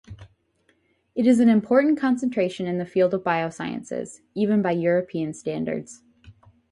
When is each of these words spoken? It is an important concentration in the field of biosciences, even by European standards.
It 1.13 1.27
is 1.27 1.39
an 1.39 1.47
important 1.47 1.99
concentration 1.99 2.65
in 2.65 2.79
the 2.79 2.87
field 2.87 3.13
of 3.13 3.21
biosciences, 3.23 4.21
even 4.33 4.63
by 4.63 4.71
European 4.71 5.31
standards. 5.35 6.01